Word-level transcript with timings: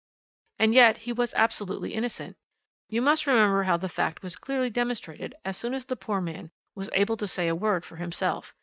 "And 0.57 0.73
yet 0.73 0.97
he 1.05 1.13
was 1.13 1.35
absolutely 1.35 1.93
innocent. 1.93 2.35
You 2.89 3.03
must 3.03 3.27
remember 3.27 3.65
how 3.65 3.77
that 3.77 3.87
fact 3.89 4.23
was 4.23 4.35
clearly 4.35 4.71
demonstrated 4.71 5.35
as 5.45 5.57
soon 5.57 5.75
as 5.75 5.85
the 5.85 5.95
poor 5.95 6.19
man 6.21 6.49
was 6.73 6.89
able 6.93 7.17
to 7.17 7.27
say 7.27 7.47
a 7.47 7.53
word 7.55 7.85
for 7.85 7.97
himself. 7.97 8.55